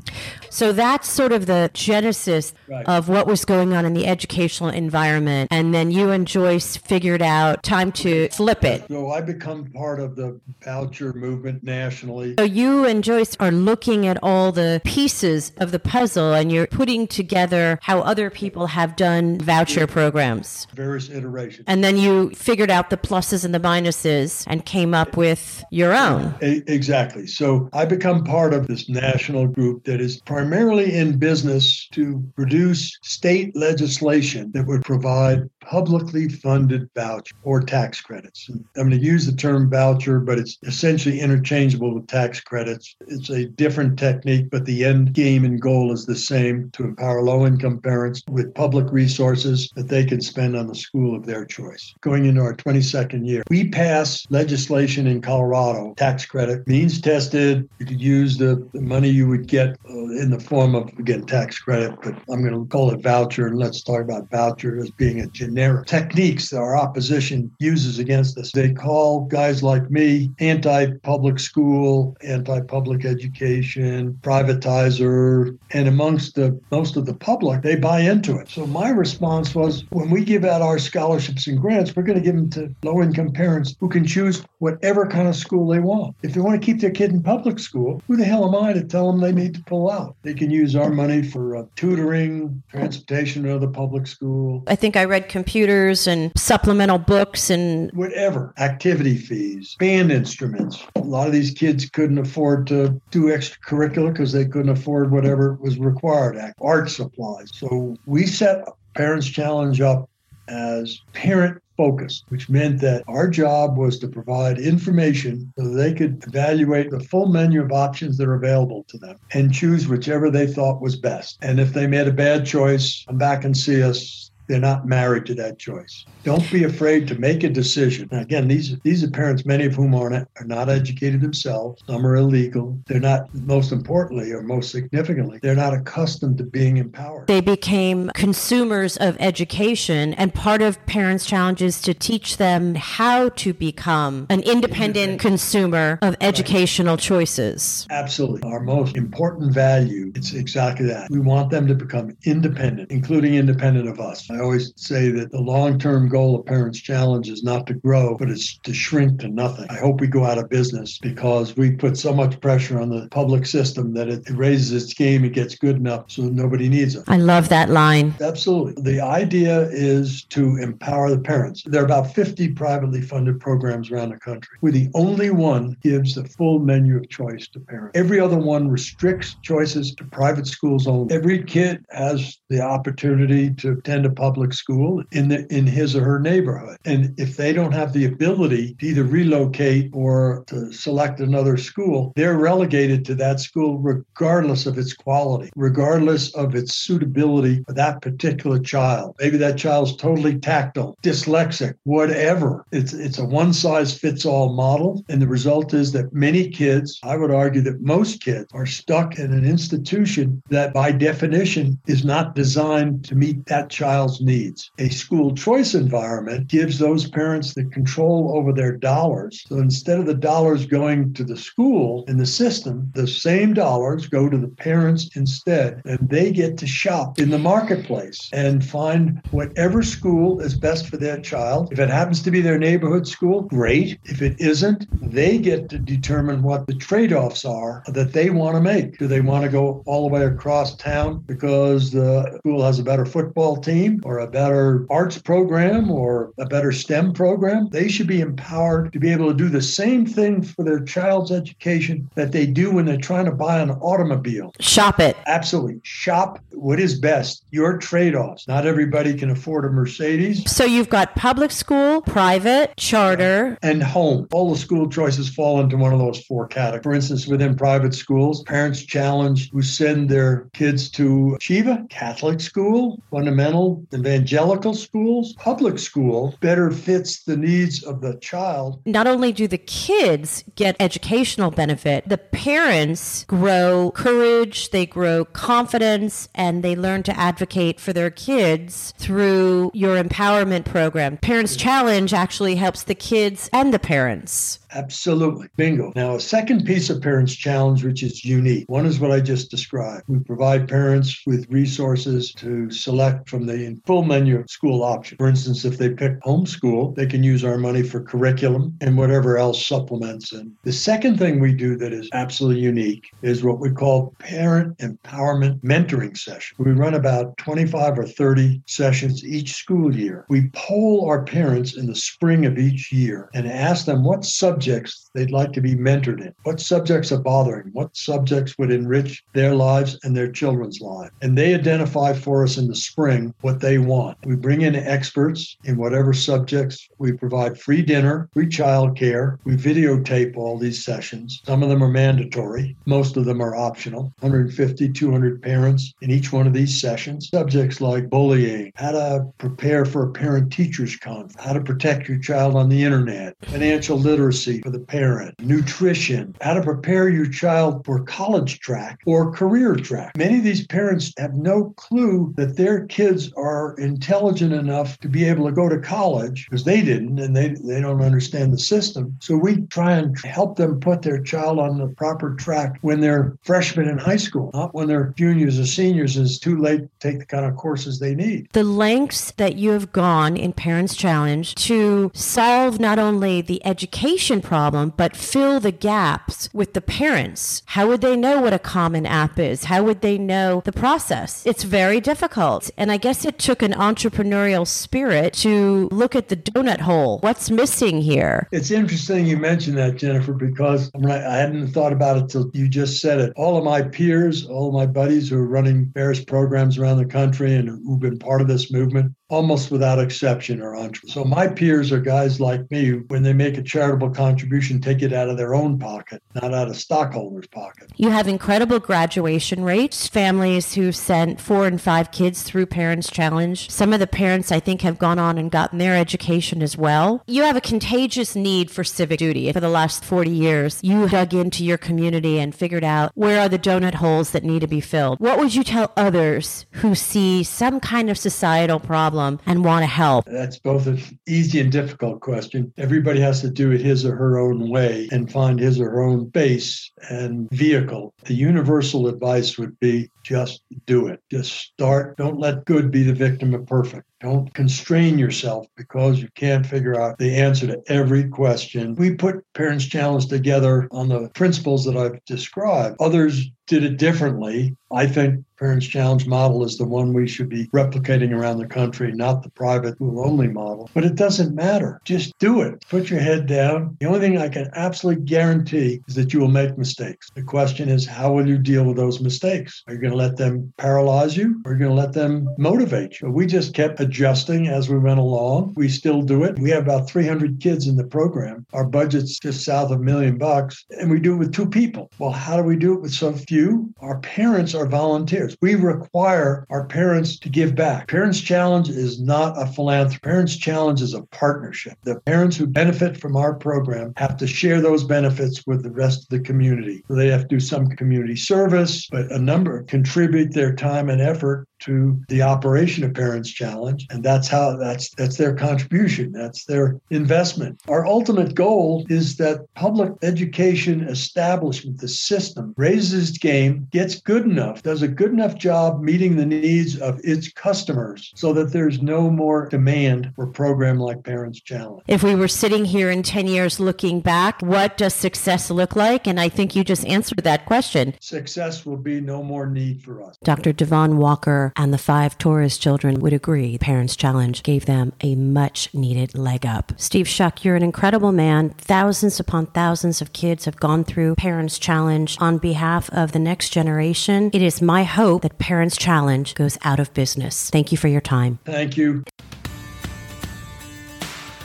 So 0.50 0.74
that's 0.74 1.10
sort 1.10 1.32
of 1.32 1.46
the 1.46 1.70
genesis 1.74 2.54
right. 2.68 2.86
of 2.88 3.08
what 3.08 3.28
was 3.28 3.46
going 3.46 3.74
on 3.74 3.86
in 3.86 3.94
the 3.94 4.08
educational 4.08 4.70
environment. 4.70 5.50
And 5.52 5.74
then 5.74 5.92
you 5.92 6.10
and 6.10 6.28
Joyce 6.28 6.78
figured 6.78 7.22
out 7.22 7.64
time 7.64 7.92
to 7.94 8.30
flip 8.30 8.64
it. 8.64 8.88
So 8.88 9.12
I 9.12 9.22
become 9.22 9.72
part 9.72 10.00
of 10.00 10.16
the 10.16 10.40
voucher 10.64 11.14
movement 11.14 11.64
nationally. 11.64 12.36
So 12.38 12.44
you 12.44 12.86
and 12.86 13.04
Joyce 13.04 13.36
are 13.40 13.52
looking 13.52 14.08
at 14.08 14.18
all 14.24 14.52
the 14.52 14.82
pieces 14.86 15.52
of 15.58 15.72
the 15.72 15.80
puzzle 15.80 16.34
and 16.34 16.51
you're 16.52 16.68
putting 16.68 17.08
together 17.08 17.80
how 17.82 18.00
other 18.00 18.30
people 18.30 18.68
have 18.68 18.96
done 18.96 19.40
voucher 19.40 19.88
programs. 19.88 20.68
Various 20.74 21.10
iterations. 21.10 21.66
And 21.68 21.84
then 21.84 21.98
you 21.98 22.32
figured 22.32 22.70
out 22.70 22.90
the 22.90 22.98
pluses 22.98 23.46
and 23.46 23.54
the 23.54 23.60
minuses 23.60 24.46
and 24.48 24.66
came 24.66 24.94
up 24.94 25.18
with 25.18 25.64
your 25.72 25.94
own. 25.94 26.36
Exactly. 26.42 27.28
So 27.28 27.70
I 27.74 27.86
become 27.86 28.24
part 28.24 28.54
of 28.54 28.68
this 28.68 28.90
national 28.90 29.48
group 29.48 29.84
that 29.86 30.02
is 30.02 30.22
primarily 30.22 30.96
in 30.96 31.18
business 31.18 31.88
to 31.92 32.24
produce 32.36 32.98
state 33.02 33.56
legislation 33.56 34.52
that 34.54 34.68
would 34.68 34.84
provide 34.84 35.50
publicly 35.62 36.28
funded 36.28 36.90
voucher 36.96 37.36
or 37.44 37.62
tax 37.62 38.02
credits. 38.02 38.50
I'm 38.50 38.66
going 38.76 38.90
to 38.90 38.98
use 38.98 39.26
the 39.26 39.36
term 39.36 39.70
voucher, 39.70 40.20
but 40.20 40.40
it's 40.40 40.58
essentially 40.64 41.20
interchangeable 41.20 41.94
with 41.94 42.08
tax 42.08 42.42
credits. 42.42 42.96
It's 43.08 43.30
a 43.30 43.46
different 43.46 43.98
technique, 43.98 44.50
but 44.50 44.66
the 44.66 44.84
end 44.84 45.14
game 45.14 45.46
and 45.46 45.62
goal 45.62 45.92
is 45.92 46.06
the 46.06 46.16
same 46.16 46.41
to 46.74 46.84
empower 46.84 47.22
low 47.22 47.46
income 47.46 47.80
parents 47.80 48.22
with 48.30 48.54
public 48.54 48.92
resources 48.92 49.72
that 49.76 49.88
they 49.88 50.06
can 50.06 50.22
spend 50.22 50.56
on 50.56 50.68
the 50.68 50.76
school 50.76 51.16
of 51.16 51.26
their 51.26 51.46
choice. 51.46 51.94
Going 52.02 52.26
into 52.26 52.42
our 52.42 52.56
22nd 52.56 53.28
year, 53.28 53.44
we 53.50 53.70
pass 53.70 54.26
legislation 54.30 55.08
in 55.08 55.22
Colorado, 55.22 55.94
tax 55.98 56.26
credit, 56.26 56.68
means 56.68 57.00
tested. 57.00 57.70
You 57.80 57.86
could 57.86 58.02
use 58.02 58.38
the, 58.38 58.68
the 58.74 58.82
money 58.82 59.10
you 59.10 59.28
would 59.28 59.48
get 59.48 59.78
uh, 59.90 59.94
in 60.12 60.30
the 60.30 60.40
form 60.40 60.76
of, 60.76 60.88
again, 61.00 61.26
tax 61.26 61.60
credit, 61.60 61.94
but 62.04 62.14
I'm 62.30 62.44
going 62.44 62.54
to 62.54 62.66
call 62.70 62.92
it 62.92 63.02
voucher 63.02 63.48
and 63.48 63.58
let's 63.58 63.84
talk 63.84 64.02
about 64.02 64.30
voucher 64.30 64.80
as 64.80 64.92
being 64.92 65.20
a 65.20 65.28
generic 65.28 65.88
techniques 65.88 66.50
that 66.50 66.58
our 66.58 66.78
opposition 66.78 67.52
uses 67.60 68.00
against 68.00 68.38
us. 68.38 68.52
They 68.52 68.74
call 68.74 69.26
guys 69.26 69.64
like 69.64 69.90
me 69.90 70.32
anti 70.40 70.92
public 71.04 71.40
school, 71.40 72.16
anti 72.22 72.62
public 72.62 73.06
education, 73.06 74.18
privatizer, 74.22 75.58
and 75.72 75.88
amongst 75.88 76.36
the 76.36 76.60
most 76.72 76.98
of 76.98 77.06
the 77.06 77.14
public, 77.14 77.62
they 77.62 77.76
buy 77.76 78.02
into 78.02 78.38
it. 78.38 78.50
So 78.50 78.66
my 78.68 78.90
response 78.90 79.56
was 79.56 79.86
when 79.90 80.10
we 80.10 80.24
give 80.24 80.46
out 80.46 80.62
our 80.62 80.80
scholarships 80.80 81.48
and 81.48 81.60
grants, 81.60 81.96
we're 81.96 82.04
going 82.04 82.18
to 82.18 82.24
give 82.24 82.36
them 82.36 82.50
to 82.52 82.76
low 82.84 83.02
income 83.02 83.32
parents 83.32 83.76
who 83.80 83.90
can 83.90 84.06
choose 84.06 84.44
whatever 84.60 85.08
kind 85.08 85.28
of 85.28 85.36
school 85.36 85.68
they 85.68 85.80
want. 85.80 86.16
If 86.24 86.34
they 86.34 86.42
want 86.42 86.60
to 86.60 86.66
keep 86.66 86.82
their 86.82 86.92
kid 86.92 87.12
in 87.12 87.24
public 87.24 87.60
school, 87.60 88.02
who 88.08 88.18
the 88.18 88.26
hell 88.26 88.48
am 88.48 88.64
I 88.64 88.74
to 88.74 88.84
tell 88.84 89.12
them 89.12 89.22
they 89.22 89.32
need 89.32 89.56
to 89.56 89.64
pull 89.64 89.90
out? 89.90 90.01
They 90.24 90.34
can 90.34 90.52
use 90.52 90.76
our 90.76 90.90
money 90.90 91.24
for 91.24 91.56
uh, 91.56 91.64
tutoring, 91.76 92.62
transportation 92.70 93.44
to 93.44 93.60
the 93.60 93.68
public 93.68 94.08
school. 94.08 94.64
I 94.68 94.76
think 94.76 94.96
I 94.96 95.06
read 95.06 95.30
computers 95.30 96.08
and 96.08 96.32
supplemental 96.38 96.98
books 96.98 97.50
and 97.50 97.92
whatever, 97.94 98.54
activity 98.58 99.18
fees, 99.18 99.76
band 99.80 100.12
instruments. 100.12 100.84
A 100.96 101.00
lot 101.00 101.28
of 101.28 101.34
these 101.34 101.52
kids 101.52 101.90
couldn't 101.90 102.18
afford 102.18 102.68
to 102.68 103.02
do 103.12 103.24
extracurricular 103.26 104.12
because 104.12 104.32
they 104.32 104.46
couldn't 104.46 104.70
afford 104.70 105.12
whatever 105.12 105.58
was 105.62 105.78
required, 105.78 106.38
art 106.62 106.90
supplies. 106.90 107.50
So 107.54 107.96
we 108.06 108.26
set 108.26 108.66
Parents 108.94 109.28
Challenge 109.28 109.80
up 109.82 110.10
as 110.48 111.00
parent 111.14 111.62
focused, 111.82 112.26
which 112.30 112.48
meant 112.48 112.80
that 112.80 113.04
our 113.08 113.28
job 113.28 113.76
was 113.76 113.98
to 113.98 114.08
provide 114.08 114.60
information 114.60 115.52
so 115.58 115.68
they 115.68 115.92
could 115.92 116.24
evaluate 116.28 116.92
the 116.92 117.00
full 117.00 117.26
menu 117.28 117.60
of 117.60 117.72
options 117.72 118.18
that 118.18 118.28
are 118.28 118.36
available 118.36 118.86
to 118.88 119.00
them 119.00 119.18
and 119.34 119.52
choose 119.52 119.88
whichever 119.88 120.30
they 120.30 120.46
thought 120.46 120.80
was 120.80 120.96
best. 120.96 121.40
And 121.42 121.60
if 121.60 121.74
they 121.74 121.88
made 121.88 122.08
a 122.08 122.14
bad 122.14 122.46
choice, 122.46 123.04
come 123.08 123.18
back 123.18 123.44
and 123.46 123.58
see 123.58 123.82
us 123.82 124.30
they're 124.52 124.60
not 124.60 124.86
married 124.86 125.26
to 125.28 125.34
that 125.36 125.58
choice. 125.58 126.06
Don't 126.24 126.52
be 126.52 126.66
afraid 126.66 127.08
to 127.08 127.16
make 127.16 127.44
a 127.44 127.50
decision. 127.50 128.10
And 128.12 128.22
again, 128.22 128.50
these 128.50 128.78
these 128.82 129.02
are 129.04 129.10
parents, 129.10 129.46
many 129.46 129.66
of 129.66 129.74
whom 129.74 129.96
are 129.96 130.10
not, 130.10 130.28
are 130.40 130.46
not 130.46 130.70
educated 130.70 131.22
themselves. 131.22 131.82
Some 131.88 132.06
are 132.06 132.16
illegal. 132.16 132.78
They're 132.88 133.00
not, 133.00 133.34
most 133.34 133.72
importantly 133.72 134.32
or 134.32 134.42
most 134.42 134.72
significantly, 134.72 135.40
they're 135.42 135.56
not 135.56 135.74
accustomed 135.74 136.38
to 136.40 136.44
being 136.44 136.78
empowered. 136.78 137.28
They 137.28 137.40
became 137.40 138.12
consumers 138.14 138.98
of 138.98 139.16
education, 139.20 140.14
and 140.16 140.34
part 140.34 140.62
of 140.62 140.86
parents' 140.86 141.26
challenge 141.26 141.62
is 141.62 141.82
to 141.84 141.94
teach 141.94 142.38
them 142.38 142.76
how 142.76 143.30
to 143.30 143.54
become 143.54 144.28
an 144.30 144.42
independent 144.42 145.22
consumer 145.22 145.98
of 146.02 146.18
educational 146.20 146.98
choices. 146.98 147.88
Absolutely. 147.90 148.52
Our 148.52 148.60
most 148.60 148.98
important 148.98 149.54
value, 149.54 150.12
it's 150.14 150.34
exactly 150.34 150.88
that. 150.88 151.10
We 151.10 151.20
want 151.20 151.52
them 151.52 151.68
to 151.68 151.76
become 151.76 152.18
independent, 152.26 152.92
including 152.92 153.36
independent 153.36 153.88
of 153.88 154.00
us. 154.02 154.30
I 154.30 154.41
always 154.42 154.74
say 154.76 155.10
that 155.12 155.32
the 155.32 155.40
long 155.40 155.80
term 155.80 156.10
goal 156.10 156.40
of 156.40 156.46
Parents 156.46 156.80
Challenge 156.80 157.30
is 157.30 157.44
not 157.44 157.68
to 157.68 157.74
grow, 157.74 158.18
but 158.18 158.30
it's 158.30 158.58
to 158.60 158.74
shrink 158.74 159.20
to 159.20 159.28
nothing. 159.28 159.68
I 159.70 159.76
hope 159.76 160.02
we 160.02 160.08
go 160.08 160.26
out 160.26 160.38
of 160.38 160.50
business 160.50 160.98
because 160.98 161.56
we 161.56 161.72
put 161.72 161.98
so 161.98 162.14
much 162.14 162.40
pressure 162.42 162.80
on 162.80 162.90
the 162.90 163.08
public 163.10 163.46
system 163.46 163.94
that 163.94 164.10
it 164.10 164.30
raises 164.32 164.84
its 164.84 164.94
game, 164.94 165.24
it 165.24 165.34
gets 165.34 165.56
good 165.56 165.78
enough 165.78 166.06
so 166.08 166.24
nobody 166.24 166.70
needs 166.70 166.96
it. 166.96 167.04
I 167.08 167.18
love 167.18 167.50
that 167.50 167.70
line. 167.70 168.14
Absolutely. 168.22 168.82
The 168.82 169.02
idea 169.02 169.70
is 169.70 170.26
to 170.26 170.58
empower 170.58 171.10
the 171.10 171.20
parents. 171.20 171.64
There 171.66 171.82
are 171.82 171.86
about 171.86 172.14
50 172.14 172.50
privately 172.54 173.02
funded 173.02 173.40
programs 173.40 173.92
around 173.92 174.10
the 174.10 174.20
country. 174.20 174.58
We're 174.62 174.72
the 174.72 174.90
only 174.94 175.30
one 175.30 175.78
gives 175.82 176.16
the 176.16 176.26
full 176.26 176.60
menu 176.60 176.98
of 176.98 177.10
choice 177.10 177.48
to 177.50 177.60
parents. 177.60 177.92
Every 177.96 178.20
other 178.20 178.38
one 178.38 178.70
restricts 178.70 179.36
choices 179.42 179.94
to 179.96 180.04
private 180.06 180.48
schools 180.48 180.88
only. 180.88 181.14
Every 181.14 181.44
kid 181.44 181.86
has 181.92 182.40
the 182.50 182.62
opportunity 182.62 183.54
to 183.56 183.74
attend 183.74 184.06
a 184.06 184.10
public 184.10 184.31
school 184.54 185.04
in 185.12 185.30
the 185.30 185.46
in 185.54 185.68
his 185.68 185.96
or 185.96 186.04
her 186.04 186.20
neighborhood. 186.20 186.78
And 186.86 187.18
if 187.20 187.38
they 187.38 187.54
don't 187.54 187.74
have 187.74 187.94
the 187.94 188.06
ability 188.06 188.76
to 188.80 188.86
either 188.86 189.04
relocate 189.04 189.92
or 189.94 190.44
to 190.48 190.72
select 190.72 191.20
another 191.20 191.58
school, 191.58 192.14
they're 192.16 192.38
relegated 192.38 193.06
to 193.06 193.16
that 193.16 193.40
school 193.40 193.80
regardless 193.80 194.66
of 194.66 194.78
its 194.78 194.94
quality, 194.94 195.50
regardless 195.56 196.34
of 196.36 196.56
its 196.56 196.76
suitability 196.76 197.64
for 197.68 197.74
that 197.74 198.02
particular 198.02 198.60
child. 198.60 199.16
Maybe 199.20 199.38
that 199.38 199.58
child's 199.58 199.96
totally 199.96 200.40
tactile, 200.40 200.98
dyslexic, 201.04 201.76
whatever. 201.84 202.66
It's 202.72 202.94
it's 202.94 203.20
a 203.20 203.26
one 203.26 203.54
size 203.54 203.98
fits 203.98 204.26
all 204.26 204.54
model. 204.54 205.04
And 205.10 205.22
the 205.22 205.28
result 205.28 205.74
is 205.74 205.92
that 205.94 206.14
many 206.14 206.50
kids, 206.50 207.00
I 207.04 207.18
would 207.18 207.32
argue 207.32 207.62
that 207.62 207.82
most 207.82 208.24
kids, 208.24 208.48
are 208.54 208.66
stuck 208.66 209.18
in 209.18 209.34
an 209.34 209.46
institution 209.46 210.42
that 210.50 210.74
by 210.74 210.92
definition 210.92 211.80
is 211.88 212.04
not 212.04 212.36
designed 212.36 213.06
to 213.06 213.16
meet 213.16 213.46
that 213.46 213.70
child's 213.70 214.11
needs. 214.20 214.72
A 214.80 214.90
school 214.90 215.34
choice 215.36 215.74
environment 215.74 216.48
gives 216.48 216.80
those 216.80 217.10
parents 217.10 217.54
the 217.54 217.66
control 217.66 218.34
over 218.36 218.52
their 218.52 218.76
dollars. 218.76 219.44
So 219.48 219.58
instead 219.58 220.00
of 220.00 220.06
the 220.06 220.14
dollars 220.14 220.66
going 220.66 221.14
to 221.14 221.24
the 221.24 221.38
school 221.38 222.04
in 222.08 222.18
the 222.18 222.26
system, 222.26 222.92
the 222.96 223.08
same 223.08 223.54
dollars 223.54 224.08
go 224.08 224.28
to 224.28 224.38
the 224.38 224.48
parents 224.48 225.10
instead. 225.16 225.82
And 225.86 226.10
they 226.10 226.32
get 226.32 226.58
to 226.58 226.68
shop 226.68 227.20
in 227.20 227.30
the 227.30 227.38
marketplace 227.38 228.30
and 228.34 228.66
find 228.66 229.22
whatever 229.32 229.84
school 229.84 230.42
is 230.42 230.56
best 230.56 230.88
for 230.88 230.98
their 230.98 231.20
child. 231.20 231.72
If 231.72 231.80
it 231.80 231.90
happens 231.90 232.22
to 232.24 232.32
be 232.32 232.42
their 232.42 232.58
neighborhood 232.58 233.08
school, 233.08 233.42
great. 233.44 234.00
If 234.06 234.22
it 234.22 234.40
isn't, 234.40 234.88
they 235.12 235.38
get 235.38 235.70
to 235.70 235.78
determine 235.78 236.42
what 236.42 236.68
the 236.68 236.76
trade 236.76 237.14
offs 237.14 237.46
are 237.46 237.84
that 237.88 238.14
they 238.14 238.30
want 238.30 238.56
to 238.56 238.62
make. 238.62 238.98
Do 238.98 239.08
they 239.08 239.22
want 239.22 239.44
to 239.44 239.50
go 239.50 239.84
all 239.86 240.08
the 240.08 240.14
way 240.14 240.26
across 240.26 240.76
town 240.76 241.24
because 241.26 241.92
the 241.92 242.38
school 242.40 242.64
has 242.64 242.80
a 242.80 242.84
better 242.84 243.06
football 243.06 243.58
team 243.58 244.01
or 244.04 244.20
a 244.20 244.28
better 244.28 244.86
arts 244.90 245.18
program 245.18 245.92
or 245.92 246.34
a 246.38 246.46
better 246.46 246.72
STEM 246.72 247.14
program? 247.14 247.70
They 247.72 247.88
should 247.88 248.08
be 248.08 248.22
empowered 248.22 248.94
to 248.94 249.00
be 249.00 249.12
able 249.12 249.30
to 249.30 249.38
do 249.38 249.50
the 249.50 249.62
same 249.62 250.06
thing 250.06 250.42
for 250.42 250.64
their 250.64 250.84
child's 250.84 251.32
education 251.32 252.10
that 252.16 252.32
they 252.32 252.46
do 252.46 252.72
when 252.72 252.86
they're 252.86 252.98
trying 252.98 253.26
to 253.26 253.32
buy 253.32 253.60
an 253.60 253.72
automobile. 253.72 254.54
Shop 254.60 255.00
it. 255.00 255.18
Absolutely. 255.28 255.80
Shop 255.84 256.40
what 256.52 256.80
is 256.80 257.00
best, 257.00 257.44
your 257.52 257.78
trade 257.78 258.16
offs. 258.16 258.48
Not 258.48 258.66
everybody 258.66 259.14
can 259.14 259.30
afford 259.30 259.66
a 259.66 259.70
Mercedes. 259.70 260.50
So 260.52 260.64
you've 260.64 260.90
got 260.90 261.16
public 261.16 261.52
school, 261.52 262.02
private, 262.02 262.76
charter, 262.78 263.58
and 263.62 263.82
home. 263.82 264.28
All 264.32 264.52
the 264.52 264.60
school 264.60 264.90
choices 264.90 265.30
fall 265.30 265.60
into 265.60 265.78
one 265.78 265.94
of 265.94 266.00
those 266.00 266.24
four 266.26 266.48
categories. 266.48 266.84
For 266.84 266.94
instance, 266.94 267.28
within 267.28 267.56
private 267.56 267.94
schools, 267.94 268.44
parents 268.44 268.84
challenge 268.84 269.52
who 269.52 269.62
send 269.62 270.10
their 270.10 270.50
kids 270.54 270.90
to 270.92 271.38
Shiva, 271.42 271.86
Catholic 271.90 272.40
school, 272.40 273.02
fundamental 273.10 273.84
evangelical 273.94 274.74
schools, 274.74 275.34
public 275.34 275.80
school 275.80 276.36
better 276.42 276.72
fits 276.72 277.24
the 277.24 277.38
needs 277.38 277.84
of 277.84 278.02
the 278.02 278.18
child. 278.18 278.82
Not 278.86 279.08
only 279.08 279.32
do 279.32 279.48
the 279.48 279.58
kids 279.58 280.44
get 280.56 280.76
educational 280.80 281.52
benefit, 281.52 282.08
the 282.08 282.18
parents 282.18 283.26
grow 283.26 283.92
courage, 283.92 284.70
they 284.72 284.86
grow 284.86 285.26
confidence, 285.26 286.30
and 286.34 286.64
they 286.64 286.76
learn 286.76 287.04
to 287.04 287.20
advocate 287.20 287.80
for 287.80 287.94
their 287.94 288.10
kids 288.10 288.94
through 288.98 289.72
your 289.74 290.02
empowerment 290.02 290.66
program. 290.66 291.18
Parents 291.18 291.56
Challenge 291.56 292.14
actually 292.14 292.56
helps 292.56 292.84
the 292.84 292.96
kids 292.96 293.50
and 293.52 293.74
the 293.74 293.80
parents. 293.80 294.60
Absolutely. 294.74 295.48
Bingo. 295.58 295.92
Now, 295.96 296.16
a 296.16 296.20
second 296.20 296.66
piece 296.66 296.90
of 296.90 297.02
Parents 297.02 297.36
Challenge, 297.36 297.84
which 297.84 298.04
is 298.04 298.24
unique. 298.24 298.66
One 298.68 298.86
is 298.86 299.00
what 299.00 299.12
I 299.12 299.20
just 299.20 299.52
described. 299.52 300.04
We 300.08 300.20
provide 300.20 300.68
parents 300.68 301.22
with 301.26 301.50
resources 301.50 302.34
to 302.36 302.72
select 302.72 303.30
from 303.30 303.46
the 303.46 303.78
full 303.86 304.04
menu 304.04 304.40
of 304.40 304.50
school 304.50 304.84
options. 304.84 305.18
For 305.18 305.28
instance, 305.28 305.66
if 305.66 305.78
they 305.78 305.90
pick 305.90 306.20
homeschool, 306.22 306.96
they 306.96 307.06
can 307.06 307.24
use 307.24 307.44
our 307.44 307.58
money 307.58 307.84
for 307.84 308.02
curriculum 308.02 308.78
and 308.82 308.98
whatever 308.98 309.38
else 309.38 309.66
supplements. 309.66 310.32
And 310.32 310.54
the 310.64 310.72
second 310.72 311.18
thing 311.18 311.40
we 311.40 311.54
do 311.54 311.76
that 311.78 311.92
is 311.92 312.10
absolutely 312.14 312.62
unique 312.62 313.10
is 313.22 313.44
what 313.44 313.60
we 313.60 313.72
call 313.72 314.16
parent 314.20 314.78
empowerment 314.78 315.62
mentoring 315.62 316.18
session. 316.18 316.56
We 316.60 316.72
run 316.72 316.94
about 316.94 317.38
25 317.38 318.00
or 318.00 318.06
30 318.06 318.62
sessions 318.68 319.26
each 319.26 319.54
school 319.54 319.96
year. 319.96 320.26
We 320.30 320.50
poll 320.54 321.10
our 321.10 321.24
parents 321.24 321.76
in 321.78 321.88
the 321.88 321.96
spring 321.96 322.46
of 322.46 322.58
each 322.58 322.92
year 322.92 323.30
and 323.34 323.48
ask 323.48 323.86
them 323.86 324.04
what 324.04 324.24
subjects 324.24 324.61
subjects 324.62 325.10
they'd 325.16 325.32
like 325.32 325.52
to 325.54 325.62
be 325.62 325.74
mentored 325.76 326.22
in. 326.22 326.34
What 326.44 326.60
subjects 326.60 327.12
are 327.12 327.20
bothering? 327.20 327.72
What 327.74 327.98
subjects 327.98 328.58
would 328.60 328.72
enrich 328.72 329.24
their 329.34 329.56
lives 329.56 329.98
and 330.04 330.16
their 330.16 330.32
children's 330.32 330.80
lives? 330.80 331.12
And 331.24 331.36
they 331.36 331.56
identify 331.56 332.14
for 332.14 332.44
us 332.44 332.58
in 332.58 332.68
the 332.68 332.76
spring 332.76 333.34
what 333.42 333.60
they 333.60 333.80
want. 333.80 334.18
We 334.24 334.36
bring 334.36 334.62
in 334.62 334.76
experts 334.76 335.58
in 335.64 335.78
whatever 335.78 336.14
subjects. 336.14 336.88
We 337.00 337.12
provide 337.14 337.60
free 337.60 337.82
dinner, 337.82 338.30
free 338.34 338.46
childcare. 338.46 339.40
We 339.46 339.56
videotape 339.56 340.38
all 340.38 340.60
these 340.60 340.86
sessions. 340.86 341.42
Some 341.44 341.64
of 341.64 341.70
them 341.70 341.84
are 341.84 341.90
mandatory, 341.90 342.76
most 342.86 343.18
of 343.18 343.26
them 343.26 343.42
are 343.42 343.56
optional. 343.56 344.14
150, 344.20 344.90
200 344.90 345.42
parents 345.42 345.94
in 346.02 346.12
each 346.12 346.32
one 346.32 346.46
of 346.46 346.54
these 346.54 346.80
sessions. 346.80 347.30
Subjects 347.30 347.82
like 347.82 348.12
bullying, 348.12 348.72
how 348.76 348.92
to 348.92 349.26
prepare 349.40 349.86
for 349.86 350.04
a 350.04 350.12
parent 350.12 350.54
teachers 350.54 350.96
conference, 350.98 351.36
how 351.40 351.54
to 351.54 351.62
protect 351.62 352.08
your 352.08 352.20
child 352.20 352.56
on 352.56 352.70
the 352.70 352.84
internet, 352.84 353.36
financial 353.42 353.98
literacy 353.98 354.51
literacy 354.52 354.62
for 354.62 354.70
the 354.70 354.80
parent, 354.80 355.40
nutrition, 355.40 356.36
how 356.42 356.54
to 356.54 356.62
prepare 356.62 357.10
your 357.10 357.28
child 357.28 357.86
for 357.86 358.04
college 358.04 358.60
track 358.60 359.00
or 359.06 359.32
career 359.32 359.76
track. 359.76 360.16
Many 360.18 360.38
of 360.38 360.44
these 360.44 360.66
parents 360.68 361.14
have 361.18 361.34
no 361.34 361.72
clue 361.78 362.34
that 362.38 362.58
their 362.58 362.86
kids 362.88 363.32
are 363.38 363.76
intelligent 363.78 364.54
enough 364.54 365.00
to 365.00 365.10
be 365.10 365.26
able 365.26 365.46
to 365.46 365.52
go 365.52 365.70
to 365.70 365.80
college 365.80 366.48
because 366.50 366.64
they 366.64 366.82
didn't 366.82 367.20
and 367.20 367.36
they, 367.36 367.50
they 367.50 367.82
don't 367.82 368.02
understand 368.02 368.54
the 368.54 368.60
system. 368.60 369.16
So 369.22 369.38
we 369.38 369.62
try 369.68 369.94
and 369.94 370.18
help 370.24 370.58
them 370.58 370.80
put 370.80 371.02
their 371.02 371.22
child 371.22 371.60
on 371.60 371.78
the 371.78 371.88
proper 371.88 372.36
track 372.36 372.78
when 372.82 373.00
they're 373.00 373.38
freshmen 373.44 373.88
in 373.88 373.98
high 373.98 374.18
school, 374.18 374.52
not 374.54 374.74
when 374.74 374.88
they're 374.88 375.14
juniors 375.18 375.60
or 375.60 375.66
seniors 375.66 376.18
it's 376.18 376.38
too 376.38 376.58
late 376.58 376.82
to 376.82 376.90
take 377.00 377.20
the 377.20 377.26
kind 377.26 377.46
of 377.46 377.56
courses 377.56 378.00
they 378.00 378.16
need. 378.16 378.48
The 378.54 378.64
lengths 378.64 379.32
that 379.32 379.56
you 379.56 379.72
have 379.72 379.92
gone 379.92 380.38
in 380.38 380.54
Parents 380.54 380.96
Challenge 380.96 381.56
to 381.56 382.12
solve 382.14 382.80
not 382.80 383.00
only 383.00 383.42
the 383.42 383.64
education 383.66 384.41
problem, 384.42 384.94
but 384.96 385.16
fill 385.16 385.60
the 385.60 385.72
gaps 385.72 386.50
with 386.54 386.74
the 386.74 386.82
parents. 386.82 387.64
How 387.68 387.88
would 387.88 388.02
they 388.02 388.16
know 388.16 388.42
what 388.42 388.54
a 388.54 388.60
common 388.60 389.06
app 389.06 389.40
is? 389.40 389.66
How 389.66 389.84
would 389.84 390.02
they 390.02 390.18
know 390.18 390.62
the 390.66 390.72
process? 390.72 391.46
It's 391.46 391.64
very 391.64 392.00
difficult. 392.00 392.70
And 392.78 392.92
I 392.92 392.98
guess 392.98 393.26
it 393.26 393.40
took 393.40 393.62
an 393.62 393.74
entrepreneurial 393.74 394.68
spirit 394.68 395.34
to 395.36 395.88
look 395.92 396.16
at 396.16 396.30
the 396.30 396.36
donut 396.36 396.82
hole. 396.82 397.20
What's 397.20 397.50
missing 397.50 398.02
here? 398.02 398.48
It's 398.52 398.72
interesting 398.72 399.26
you 399.26 399.38
mentioned 399.38 399.78
that, 399.78 399.96
Jennifer, 399.98 400.34
because 400.34 400.92
I 400.96 401.18
hadn't 401.18 401.68
thought 401.68 401.94
about 401.94 402.18
it 402.18 402.30
till 402.30 402.50
you 402.54 402.68
just 402.68 403.02
said 403.02 403.20
it. 403.20 403.34
All 403.36 403.58
of 403.58 403.64
my 403.64 403.82
peers, 403.82 404.46
all 404.46 404.68
of 404.68 404.74
my 404.74 404.86
buddies 404.86 405.30
who 405.30 405.38
are 405.38 405.48
running 405.48 405.92
various 405.94 406.24
programs 406.24 406.78
around 406.78 406.98
the 406.98 407.06
country 407.06 407.56
and 407.56 407.70
who've 407.70 408.00
been 408.00 408.20
part 408.20 408.42
of 408.42 408.48
this 408.48 408.72
movement, 408.72 409.14
almost 409.32 409.72
without 409.72 409.98
exception, 409.98 410.62
are 410.62 410.76
entrepreneurs. 410.76 411.14
So 411.14 411.24
my 411.24 411.48
peers 411.48 411.92
are 411.92 412.02
guys 412.02 412.42
like 412.42 412.70
me. 412.70 412.92
When 413.08 413.24
they 413.24 413.32
make 413.32 413.58
a 413.58 413.64
charitable 413.64 414.10
contribution, 414.10 414.82
take 414.82 415.02
it 415.02 415.14
out 415.14 415.30
of 415.30 415.38
their 415.38 415.56
own 415.56 415.80
pocket, 415.80 416.22
not 416.36 416.54
out 416.54 416.68
of 416.68 416.76
stockholders' 416.76 417.48
pocket. 417.48 417.90
You 417.96 418.10
have 418.10 418.28
incredible 418.28 418.80
graduation 418.80 419.64
rates. 419.64 420.08
Families 420.08 420.74
who've 420.74 420.96
sent 420.96 421.40
four 421.40 421.66
and 421.66 421.80
five 421.80 422.12
kids 422.12 422.44
through 422.44 422.66
Parents 422.66 423.10
Challenge. 423.10 423.70
Some 423.72 423.94
of 423.94 424.02
the 424.02 424.08
parents, 424.08 424.52
I 424.52 424.60
think, 424.60 424.82
have 424.82 425.00
gone 425.00 425.18
on 425.18 425.38
and 425.38 425.50
gotten 425.50 425.80
their 425.80 425.96
education 425.96 426.62
as 426.62 426.78
well. 426.78 427.24
You 427.26 427.44
have 427.44 427.56
a 427.56 427.62
contagious 427.62 428.36
need 428.36 428.70
for 428.70 428.84
civic 428.84 429.20
duty. 429.20 429.52
For 429.54 429.62
the 429.62 429.70
last 429.70 430.04
40 430.04 430.30
years, 430.30 430.80
you 430.84 431.08
dug 431.08 431.34
into 431.34 431.64
your 431.64 431.78
community 431.78 432.38
and 432.38 432.54
figured 432.54 432.84
out 432.84 433.12
where 433.16 433.40
are 433.40 433.50
the 433.50 433.58
donut 433.58 433.96
holes 433.96 434.32
that 434.32 434.44
need 434.44 434.60
to 434.60 434.68
be 434.68 434.82
filled. 434.82 435.20
What 435.22 435.40
would 435.40 435.56
you 435.56 435.64
tell 435.64 435.94
others 435.96 436.66
who 436.72 436.96
see 436.96 437.44
some 437.44 437.80
kind 437.80 438.10
of 438.10 438.18
societal 438.18 438.80
problem 438.82 439.21
and 439.46 439.64
want 439.66 439.84
to 439.84 439.88
help? 439.88 440.26
That's 440.26 440.60
both 440.60 440.88
an 440.88 441.00
easy 441.28 441.60
and 441.60 441.72
difficult 441.72 442.22
question. 442.22 442.74
Everybody 442.78 443.20
has 443.20 443.42
to 443.42 443.50
do 443.50 443.72
it 443.72 443.82
his 443.82 444.06
or 444.06 444.16
her 444.16 444.40
own 444.40 444.70
way 444.70 445.08
and 445.12 445.32
find 445.32 445.60
his 445.60 445.80
or 445.80 445.90
her 445.90 446.02
own 446.02 446.30
base 446.30 446.92
and 447.10 447.50
vehicle. 447.52 448.14
The 448.26 448.34
universal 448.34 449.08
advice 449.08 449.58
would 449.58 449.80
be 449.80 450.10
just 450.24 450.62
do 450.86 451.08
it. 451.08 451.22
Just 451.30 451.52
start. 451.52 452.18
Don't 452.18 452.40
let 452.40 452.66
good 452.66 452.92
be 452.92 453.04
the 453.04 453.14
victim 453.14 453.54
of 453.54 453.66
perfect. 453.66 454.06
Don't 454.22 454.54
constrain 454.54 455.18
yourself 455.18 455.66
because 455.76 456.22
you 456.22 456.30
can't 456.36 456.66
figure 456.66 457.00
out 457.00 457.18
the 457.18 457.36
answer 457.36 457.66
to 457.68 457.82
every 457.88 458.30
question. 458.30 458.94
We 458.96 459.16
put 459.16 459.44
Parents 459.54 459.86
Challenge 459.86 460.28
together 460.28 460.88
on 460.92 461.10
the 461.10 461.30
principles 461.30 461.86
that 461.86 461.98
I've 461.98 462.24
described. 462.26 462.98
Others 463.00 463.50
did 463.66 463.84
it 463.84 463.98
differently. 463.98 464.76
I 464.92 465.08
think 465.08 465.44
Parents 465.58 465.88
Challenge 465.88 466.28
model 466.28 466.64
is 466.64 466.78
the 466.78 466.86
one 466.86 467.14
we 467.14 467.28
should 467.28 467.50
be 467.50 467.68
replicating 467.68 468.32
around 468.32 468.58
the 468.58 468.68
country, 468.68 469.12
not 469.12 469.42
the 469.42 469.50
private 469.50 469.96
school 469.96 470.28
only 470.28 470.48
model. 470.48 470.90
But 470.94 471.06
it 471.06 471.16
doesn't 471.16 471.56
matter. 471.56 472.00
Just 472.04 472.38
do 472.38 472.62
it. 472.62 472.84
Put 472.90 473.10
your 473.10 473.22
head 473.22 473.48
down. 473.48 473.98
The 474.02 474.08
only 474.08 474.20
thing 474.20 474.38
I 474.38 474.50
can 474.50 474.70
absolutely 474.74 475.24
guarantee 475.24 476.02
is 476.08 476.16
that 476.16 476.34
you 476.34 476.42
will 476.42 476.48
make 476.48 476.78
mistakes. 476.78 477.30
The 477.34 477.44
question 477.44 477.90
is, 477.90 478.06
how 478.06 478.34
will 478.34 478.48
you 478.48 478.58
deal 478.58 478.84
with 478.84 478.98
those 478.98 479.22
mistakes? 479.22 479.84
Are 479.88 479.94
you 479.94 480.00
going 480.00 480.11
to 480.12 480.18
let 480.18 480.38
them 480.38 480.74
paralyze 480.78 481.38
you 481.38 481.62
are 481.66 481.76
going 481.76 481.90
to 481.90 482.02
let 482.02 482.14
them 482.14 482.48
motivate 482.58 483.20
you? 483.20 483.30
We 483.30 483.46
just 483.46 483.74
kept 483.74 484.00
adjusting 484.00 484.68
as 484.68 484.90
we 484.90 484.98
went 484.98 485.20
along. 485.20 485.74
We 485.76 485.90
still 485.90 486.22
do 486.22 486.44
it. 486.44 486.60
We 486.60 486.70
have 486.72 486.84
about 486.84 487.10
300 487.10 487.60
kids 487.60 487.88
in 487.88 487.96
the 487.96 488.04
program. 488.04 488.66
Our 488.74 488.86
budget's 488.86 489.40
just 489.40 489.64
south 489.64 489.92
of 489.92 490.00
a 490.00 490.04
million 490.04 490.38
bucks, 490.38 490.86
and 491.00 491.10
we 491.10 491.20
do 491.20 491.34
it 491.34 491.38
with 491.38 491.54
two 491.54 491.68
people. 491.68 492.12
Well, 492.20 492.32
how 492.32 492.58
do 492.58 492.64
we 492.64 492.76
do 492.76 492.94
it 492.94 493.02
with 493.02 493.14
so 493.14 493.34
few? 493.34 493.94
Our 494.00 494.20
parents 494.20 494.76
are 494.76 494.86
volunteers. 494.86 495.56
We 495.62 495.76
require 495.76 496.66
our 496.70 496.86
parents 496.86 497.40
to 497.40 497.50
give 497.50 497.76
back. 497.76 498.08
Parents 498.08 498.42
Challenge 498.42 498.90
is 498.90 499.22
not 499.22 499.62
a 499.62 499.66
philanthropy. 499.66 500.20
Parents 500.22 500.58
Challenge 500.58 501.02
is 501.02 501.14
a 501.14 501.24
partnership. 501.24 501.98
The 502.04 502.20
parents 502.22 502.58
who 502.58 502.68
benefit 502.68 503.18
from 503.18 503.36
our 503.36 503.54
program 503.54 504.14
have 504.18 504.38
to 504.38 504.48
share 504.48 504.82
those 504.82 505.04
benefits 505.04 505.66
with 505.66 505.84
the 505.84 505.92
rest 505.92 506.24
of 506.24 506.30
the 506.30 506.40
community. 506.40 507.04
So 507.08 507.16
they 507.16 507.30
have 507.30 507.42
to 507.42 507.48
do 507.48 507.60
some 507.60 507.88
community 507.88 508.36
service, 508.36 509.08
but 509.08 509.32
a 509.32 509.40
number 509.40 509.84
contribute 510.04 510.52
their 510.52 510.74
time 510.74 511.12
and 511.12 511.22
effort 511.22 511.68
to 511.82 512.20
the 512.28 512.42
operation 512.42 513.04
of 513.04 513.14
Parents 513.14 513.50
Challenge, 513.50 514.08
and 514.10 514.24
that's 514.24 514.48
how 514.48 514.78
that's 514.78 515.10
that's 515.16 515.38
their 515.38 515.54
contribution. 515.54 516.32
That's 516.32 516.66
their 516.66 517.00
investment. 517.10 517.82
Our 517.88 518.06
ultimate 518.06 518.56
goal 518.56 519.06
is 519.10 519.38
that 519.38 519.66
public 519.76 520.14
education 520.22 521.08
establishment, 521.08 522.00
the 522.00 522.08
system, 522.08 522.74
raises 522.78 523.30
its 523.30 523.38
game, 523.38 523.88
gets 523.92 524.20
good 524.20 524.46
enough, 524.46 524.84
does 524.84 525.02
a 525.02 525.08
good 525.08 525.32
enough 525.32 525.56
job 525.56 526.02
meeting 526.02 526.36
the 526.36 526.46
needs 526.46 527.00
of 527.00 527.20
its 527.24 527.52
customers, 527.52 528.32
so 528.36 528.54
that 528.54 528.72
there's 528.72 529.02
no 529.02 529.30
more 529.30 529.68
demand 529.68 530.32
for 530.36 530.46
a 530.46 530.52
program 530.52 530.98
like 530.98 531.24
Parents 531.24 531.60
Challenge. 531.62 532.04
If 532.08 532.24
we 532.24 532.36
were 532.36 532.48
sitting 532.48 532.86
here 532.86 533.10
in 533.10 533.24
10 533.24 533.48
years 533.48 533.80
looking 533.80 534.22
back, 534.22 534.62
what 534.62 534.98
does 534.98 535.14
success 535.14 535.70
look 535.70 535.96
like? 535.96 536.28
And 536.28 536.40
I 536.40 536.50
think 536.50 536.76
you 536.76 536.84
just 536.84 537.06
answered 537.06 537.44
that 537.44 537.66
question. 537.66 538.16
Success 538.20 538.86
will 538.86 538.98
be 538.98 539.20
no 539.22 539.44
more 539.44 539.68
need 539.68 540.02
for 540.02 540.24
us. 540.24 540.38
Dr. 540.44 540.74
Devon 540.74 541.18
Walker 541.18 541.71
and 541.76 541.94
the 541.94 541.98
five 541.98 542.38
Torres 542.38 542.78
children 542.78 543.20
would 543.20 543.34
agree 543.34 543.78
Parents 543.78 544.16
Challenge 544.16 544.62
gave 544.64 544.86
them 544.86 545.14
a 545.22 545.36
much 545.36 545.94
needed 545.94 546.38
leg 546.38 546.66
up. 546.66 546.94
Steve 546.98 547.26
Schuck, 547.26 547.64
you're 547.64 547.76
an 547.76 547.84
incredible 547.84 548.32
man. 548.32 548.70
Thousands 548.72 549.40
upon 549.40 549.68
thousands 549.68 550.22
of 550.22 550.34
kids 550.34 550.66
have 550.66 550.78
gone 550.78 551.04
through 551.04 551.36
Parents 551.36 551.80
Challenge 551.80 552.38
on 552.40 552.58
behalf 552.58 553.10
of 553.12 553.32
the 553.32 553.40
next 553.40 553.70
generation. 553.70 554.50
It 554.54 554.62
is 554.62 554.82
my 554.82 555.04
hope 555.04 555.44
that 555.44 555.58
Parents 555.58 555.98
Challenge 555.98 556.54
goes 556.56 556.78
out 556.84 557.00
of 557.00 557.14
business. 557.14 557.70
Thank 557.70 557.92
you 557.92 557.98
for 557.98 558.08
your 558.08 558.22
time. 558.22 558.60
Thank 558.66 558.98
you. 558.98 559.24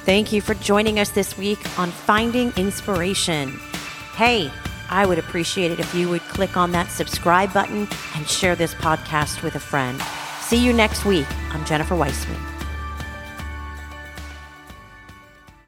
Thank 0.04 0.32
you 0.32 0.40
for 0.40 0.54
joining 0.54 1.00
us 1.00 1.10
this 1.10 1.36
week 1.36 1.58
on 1.78 1.90
Finding 1.90 2.52
Inspiration. 2.56 3.58
Hey, 4.14 4.52
I 4.90 5.06
would 5.06 5.18
appreciate 5.18 5.70
it 5.70 5.80
if 5.80 5.94
you 5.94 6.08
would 6.08 6.22
click 6.22 6.56
on 6.56 6.72
that 6.72 6.90
subscribe 6.90 7.52
button 7.52 7.88
and 8.14 8.28
share 8.28 8.56
this 8.56 8.74
podcast 8.74 9.42
with 9.42 9.54
a 9.54 9.60
friend. 9.60 10.00
See 10.40 10.64
you 10.64 10.72
next 10.72 11.04
week. 11.04 11.26
I'm 11.52 11.64
Jennifer 11.64 11.96
Weissman. 11.96 12.55